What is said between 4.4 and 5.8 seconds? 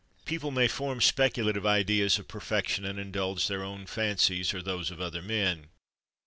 or those of other men.